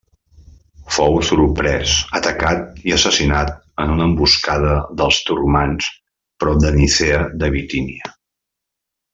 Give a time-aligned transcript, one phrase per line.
[0.93, 3.53] Fou sorprès, atacat i assassinat
[3.85, 5.93] en una emboscada dels turcmans
[6.45, 8.15] prop de Nicea de Bitínia.